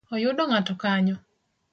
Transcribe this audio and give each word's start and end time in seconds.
Oyudo 0.13 0.41
ng’ato 0.49 0.73
kanyo? 0.83 1.15